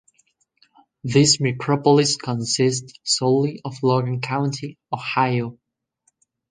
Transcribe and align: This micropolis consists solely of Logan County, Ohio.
This 1.03 1.37
micropolis 1.37 2.17
consists 2.17 2.99
solely 3.03 3.61
of 3.63 3.75
Logan 3.83 4.19
County, 4.19 4.79
Ohio. 4.91 5.59